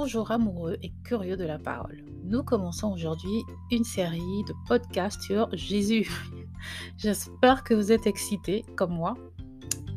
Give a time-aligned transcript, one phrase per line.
[0.00, 2.04] Bonjour amoureux et curieux de la parole.
[2.22, 3.42] Nous commençons aujourd'hui
[3.72, 6.08] une série de podcasts sur Jésus.
[6.96, 9.14] J'espère que vous êtes excités comme moi.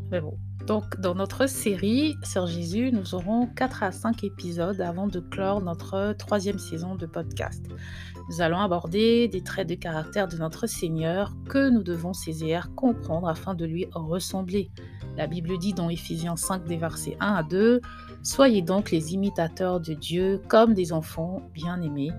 [0.10, 5.06] Mais bon, donc dans notre série sur Jésus, nous aurons 4 à 5 épisodes avant
[5.06, 7.64] de clore notre troisième saison de podcast.
[8.28, 13.28] Nous allons aborder des traits de caractère de notre Seigneur que nous devons saisir, comprendre
[13.28, 14.72] afin de lui ressembler.
[15.18, 17.82] La Bible dit dans Éphésiens 5 des versets 1 à 2,
[18.24, 22.12] Soyez donc les imitateurs de Dieu comme des enfants bien-aimés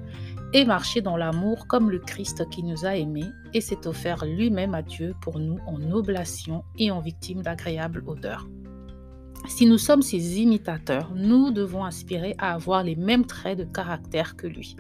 [0.52, 4.75] et marchez dans l'amour comme le Christ qui nous a aimés et s'est offert lui-même
[4.75, 8.48] à Dieu pour nous en oblation et en victime d'agréable odeur.
[9.48, 14.37] Si nous sommes ses imitateurs, nous devons aspirer à avoir les mêmes traits de caractère
[14.37, 14.77] que lui.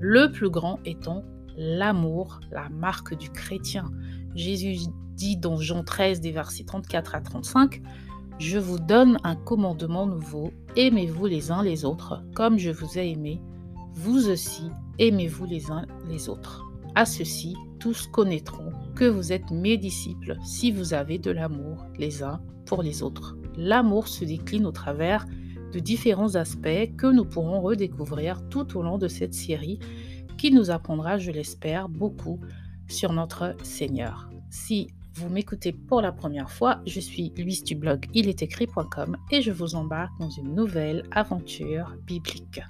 [0.00, 1.24] Le plus grand étant
[1.56, 3.90] l'amour, la marque du chrétien.
[4.34, 4.76] Jésus
[5.14, 7.82] dit dans Jean 13 des versets 34 à 35,
[8.38, 13.10] Je vous donne un commandement nouveau, aimez-vous les uns les autres, comme je vous ai
[13.10, 13.42] aimé,
[13.94, 16.64] vous aussi aimez-vous les uns les autres.
[16.94, 22.22] À ceci, tous connaîtront que vous êtes mes disciples si vous avez de l'amour les
[22.22, 23.36] uns pour les autres.
[23.56, 25.26] L'amour se décline au travers
[25.72, 29.80] de différents aspects que nous pourrons redécouvrir tout au long de cette série
[30.36, 32.38] qui nous apprendra, je l'espère, beaucoup
[32.86, 34.30] sur notre Seigneur.
[34.48, 34.86] Si
[35.18, 39.74] vous m'écoutez pour la première fois, je suis Louise du blog ilestécrit.com et je vous
[39.74, 42.60] embarque dans une nouvelle aventure biblique.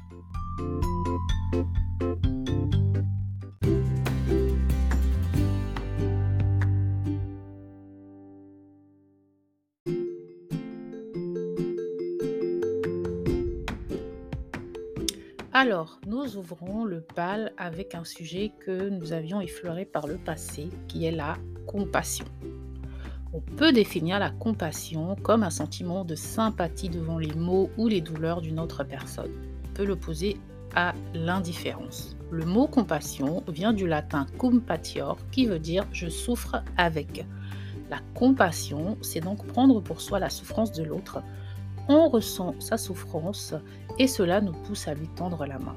[15.53, 20.69] Alors, nous ouvrons le bal avec un sujet que nous avions effleuré par le passé,
[20.87, 21.37] qui est la
[21.69, 22.25] compassion.
[23.33, 28.01] On peut définir la compassion comme un sentiment de sympathie devant les maux ou les
[28.01, 29.31] douleurs d'une autre personne.
[29.65, 30.39] On peut l'opposer
[30.75, 32.17] à l'indifférence.
[32.31, 37.25] Le mot compassion vient du latin compatior qui veut dire je souffre avec.
[37.91, 41.23] La compassion, c'est donc prendre pour soi la souffrance de l'autre
[41.89, 43.55] on ressent sa souffrance
[43.99, 45.77] et cela nous pousse à lui tendre la main.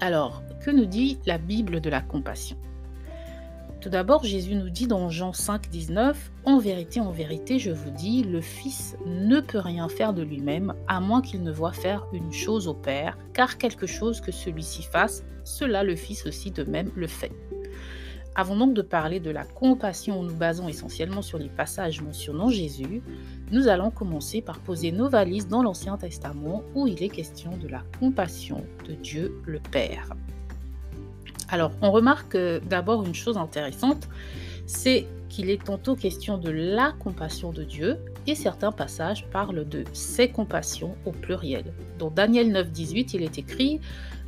[0.00, 2.56] Alors, que nous dit la Bible de la compassion?
[3.86, 7.92] Tout d'abord, Jésus nous dit dans Jean 5, 19, En vérité, en vérité, je vous
[7.92, 12.04] dis, le Fils ne peut rien faire de lui-même, à moins qu'il ne voie faire
[12.12, 16.64] une chose au Père, car quelque chose que celui-ci fasse, cela le Fils aussi de
[16.64, 17.30] même le fait.
[18.34, 23.04] Avant donc de parler de la compassion nous basant essentiellement sur les passages mentionnant Jésus,
[23.52, 27.68] nous allons commencer par poser nos valises dans l'Ancien Testament où il est question de
[27.68, 30.08] la compassion de Dieu le Père.
[31.48, 32.36] Alors, on remarque
[32.68, 34.08] d'abord une chose intéressante,
[34.66, 39.84] c'est qu'il est tantôt question de la compassion de Dieu et certains passages parlent de
[39.92, 41.72] ses compassions au pluriel.
[41.98, 43.80] Dans Daniel 9, 18, il est écrit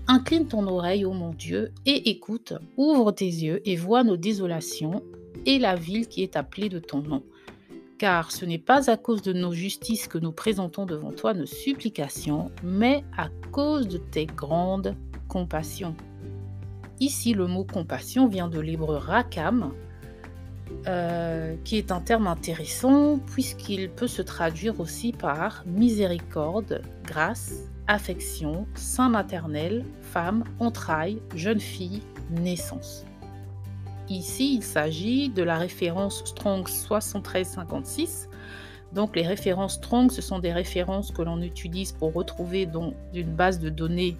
[0.07, 5.03] Incline ton oreille, ô mon Dieu, et écoute, ouvre tes yeux et vois nos désolations
[5.45, 7.23] et la ville qui est appelée de ton nom.
[7.99, 11.47] Car ce n'est pas à cause de nos justices que nous présentons devant toi nos
[11.47, 14.95] supplications, mais à cause de tes grandes
[15.27, 15.97] compassions.
[17.01, 19.73] Ici, le mot compassion vient de l'hébreu rakam,
[20.87, 27.55] euh, qui est un terme intéressant puisqu'il peut se traduire aussi par miséricorde, grâce,
[27.87, 33.05] affection, sein maternel, femme, entrailles, jeune fille, naissance.
[34.09, 38.29] Ici, il s'agit de la référence Strong 7356.
[38.93, 43.35] Donc les références Strong, ce sont des références que l'on utilise pour retrouver dans une
[43.35, 44.17] base de données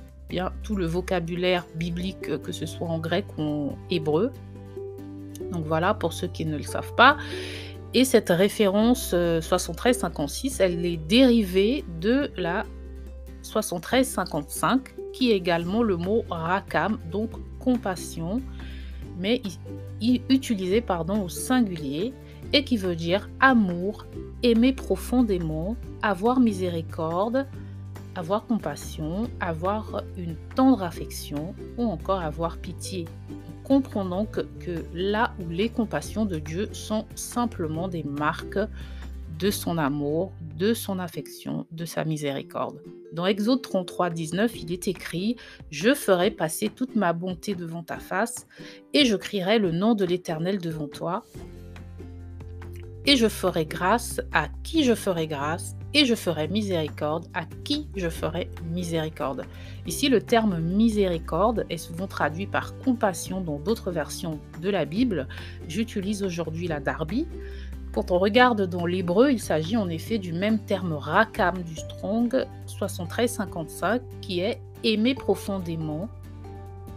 [0.63, 4.33] tout le vocabulaire biblique, que ce soit en grec ou en hébreu.
[5.53, 7.17] Donc voilà, pour ceux qui ne le savent pas.
[7.95, 12.65] Et cette référence 7356, euh, elle est dérivée de la
[13.43, 18.43] 7355, qui est également le mot rakam, donc compassion,
[19.19, 19.41] mais
[20.29, 22.13] utilisé pardon, au singulier,
[22.53, 24.07] et qui veut dire amour,
[24.43, 27.47] aimer profondément, avoir miséricorde,
[28.19, 33.05] avoir compassion, avoir une tendre affection ou encore avoir pitié.
[33.63, 38.59] Comprenons que, que là où les compassions de Dieu sont simplement des marques
[39.39, 42.83] de son amour, de son affection, de sa miséricorde.
[43.13, 45.37] Dans Exode 33, 19, il est écrit
[45.71, 48.49] Je ferai passer toute ma bonté devant ta face,
[48.95, 51.23] et je crierai le nom de l'Éternel devant toi,
[53.07, 57.89] et je ferai grâce à qui je ferai grâce, et je ferai miséricorde à qui
[57.97, 59.45] je ferai miséricorde.
[59.87, 65.29] Ici, le terme miséricorde est souvent traduit par compassion dans d'autres versions de la Bible.
[65.67, 67.27] J'utilise aujourd'hui la Darby
[67.95, 72.47] Quand on regarde dans l'hébreu, il s'agit en effet du même terme rakam du Strong
[72.67, 76.09] 7355 qui est aimer profondément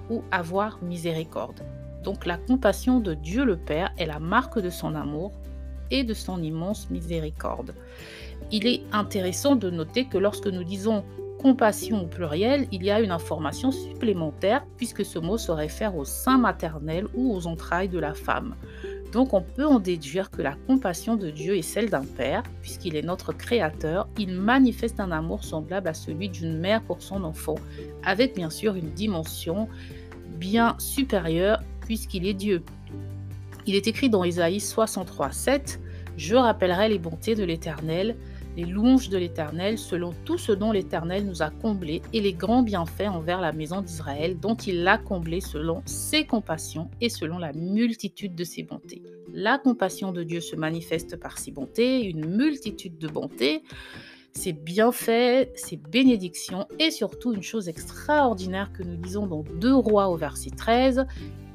[0.10, 1.62] ou avoir miséricorde.
[2.04, 5.32] Donc la compassion de Dieu le Père est la marque de son amour
[5.92, 7.74] et de son immense miséricorde.
[8.52, 11.04] Il est intéressant de noter que lorsque nous disons
[11.42, 16.06] compassion au pluriel, il y a une information supplémentaire puisque ce mot se réfère au
[16.06, 18.56] sein maternel ou aux entrailles de la femme.
[19.12, 22.96] Donc on peut en déduire que la compassion de Dieu est celle d'un père, puisqu'il
[22.96, 27.56] est notre créateur, il manifeste un amour semblable à celui d'une mère pour son enfant,
[28.04, 29.68] avec bien sûr une dimension
[30.38, 32.64] bien supérieure puisqu'il est Dieu.
[33.66, 35.80] Il est écrit dans Ésaïe 63, 7
[36.22, 38.16] Je rappellerai les bontés de l'Éternel,
[38.56, 42.62] les louanges de l'Éternel selon tout ce dont l'Éternel nous a comblés et les grands
[42.62, 47.54] bienfaits envers la maison d'Israël dont il l'a comblé selon ses compassions et selon la
[47.54, 49.02] multitude de ses bontés.
[49.34, 53.64] La compassion de Dieu se manifeste par ses bontés, une multitude de bontés,
[54.34, 60.10] ses bienfaits, ses bénédictions et surtout une chose extraordinaire que nous lisons dans 2 Rois
[60.10, 61.06] au verset 13.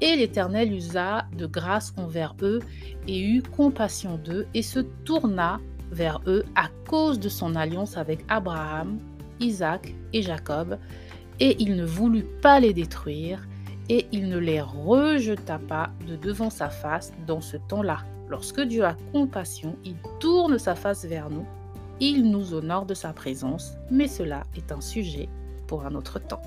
[0.01, 2.59] Et l'Éternel usa de grâce envers eux
[3.07, 5.59] et eut compassion d'eux et se tourna
[5.91, 8.99] vers eux à cause de son alliance avec Abraham,
[9.39, 10.77] Isaac et Jacob,
[11.39, 13.47] et il ne voulut pas les détruire,
[13.89, 17.99] et il ne les rejeta pas de devant sa face dans ce temps-là.
[18.29, 21.45] Lorsque Dieu a compassion, il tourne sa face vers nous,
[21.99, 25.29] il nous honore de sa présence, mais cela est un sujet
[25.67, 26.41] pour un autre temps.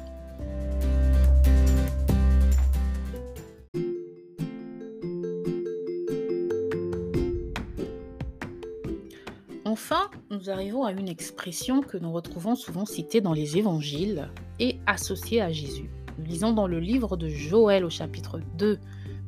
[9.64, 14.78] Enfin, nous arrivons à une expression que nous retrouvons souvent citée dans les évangiles et
[14.86, 15.88] associée à Jésus.
[16.18, 18.78] Nous lisons dans le livre de Joël au chapitre 2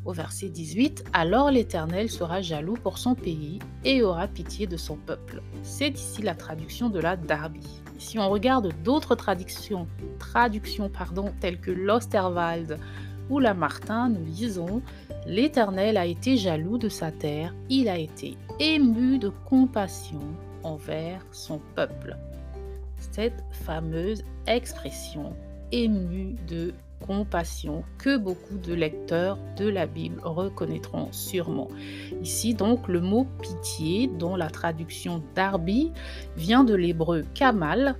[0.04, 4.96] au verset 18, Alors l'Éternel sera jaloux pour son pays et aura pitié de son
[4.96, 5.42] peuple.
[5.62, 7.66] C'est ici la traduction de la Darby.
[7.98, 9.86] Si on regarde d'autres traductions,
[10.18, 12.78] traductions pardon, telles que l'Osterwald
[13.30, 14.82] ou la Martin, nous lisons
[15.24, 20.20] L'Éternel a été jaloux de sa terre, il a été ému de compassion
[20.64, 22.16] envers son peuple.
[22.98, 25.36] Cette fameuse expression
[25.70, 26.74] ému de
[27.06, 31.68] compassion que beaucoup de lecteurs de la Bible reconnaîtront sûrement.
[32.22, 35.92] Ici donc le mot pitié dont la traduction Darby
[36.36, 37.96] vient de l'hébreu kamal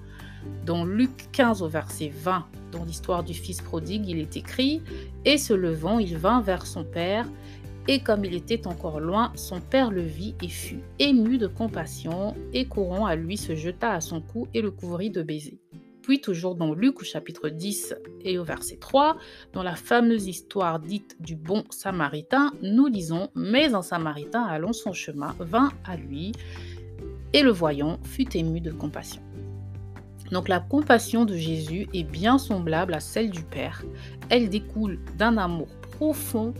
[0.64, 4.82] Dans Luc 15 au verset 20, dans l'histoire du Fils prodigue, il est écrit,
[5.24, 7.26] Et se levant, il vint vers son Père,
[7.88, 12.34] et comme il était encore loin, son père le vit et fut ému de compassion,
[12.52, 15.60] et courant à lui se jeta à son cou et le couvrit de baisers.
[16.02, 19.16] Puis toujours dans Luc au chapitre 10 et au verset 3,
[19.52, 24.92] dans la fameuse histoire dite du bon samaritain, nous lisons Mais un samaritain allant son
[24.92, 26.32] chemin vint à lui,
[27.32, 29.25] et le voyant fut ému de compassion.
[30.30, 33.84] Donc la compassion de Jésus est bien semblable à celle du Père.
[34.28, 36.52] Elle découle d'un amour profond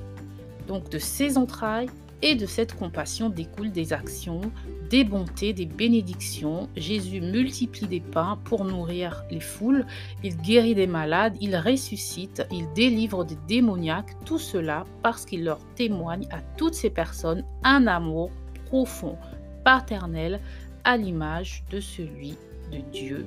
[0.67, 1.89] donc de ses entrailles
[2.23, 4.41] Et de cette compassion découlent des actions,
[4.89, 6.69] des bontés, des bénédictions.
[6.75, 9.85] Jésus multiplie des pains pour nourrir les foules,
[10.25, 15.61] il guérit des malades, il ressuscite, il délivre des démoniaques, tout cela parce qu'il leur
[15.75, 18.31] témoigne à toutes ces personnes un amour
[18.65, 19.17] profond,
[19.63, 20.41] paternel,
[20.85, 22.35] à l'image de celui
[22.73, 23.27] de Dieu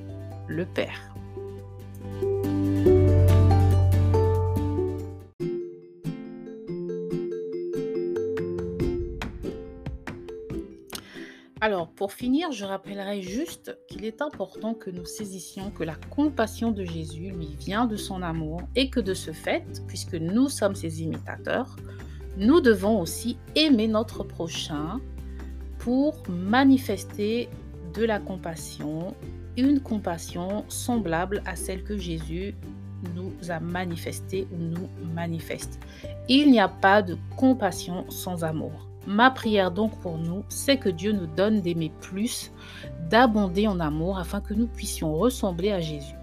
[0.50, 1.10] le Père.
[11.62, 16.72] Alors, pour finir, je rappellerai juste qu'il est important que nous saisissions que la compassion
[16.72, 20.76] de Jésus lui vient de son amour et que de ce fait, puisque nous sommes
[20.76, 21.76] ses imitateurs,
[22.38, 25.02] nous devons aussi aimer notre prochain
[25.80, 27.50] pour manifester
[27.94, 29.14] de la compassion,
[29.60, 32.56] une compassion semblable à celle que Jésus
[33.16, 35.80] nous a manifestée ou nous manifeste.
[36.28, 38.88] Il n'y a pas de compassion sans amour.
[39.08, 42.52] Ma prière donc pour nous, c'est que Dieu nous donne d'aimer plus,
[43.10, 46.16] d'abonder en amour afin que nous puissions ressembler à Jésus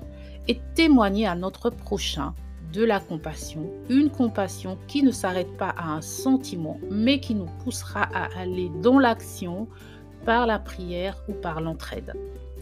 [0.48, 2.34] et témoigner à notre prochain
[2.72, 7.48] de la compassion, une compassion qui ne s'arrête pas à un sentiment, mais qui nous
[7.64, 9.66] poussera à aller dans l'action
[10.24, 12.12] par la prière ou par l'entraide.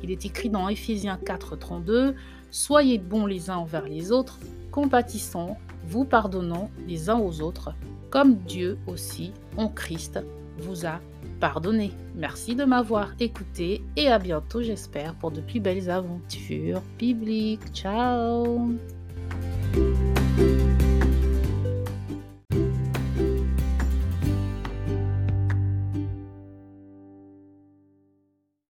[0.04, 2.14] Il est écrit dans Éphésiens 4, 32,
[2.50, 4.38] Soyez bons les uns envers les autres,
[4.70, 5.56] compatissants,
[5.87, 7.70] vous pardonnant les uns aux autres,
[8.11, 10.20] comme Dieu aussi, en Christ,
[10.58, 11.00] vous a
[11.40, 11.90] pardonné.
[12.14, 17.73] Merci de m'avoir écouté et à bientôt, j'espère, pour de plus belles aventures bibliques.
[17.73, 18.75] Ciao